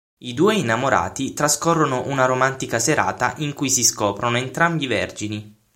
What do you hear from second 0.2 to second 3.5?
I due innamorati trascorrono una romantica serata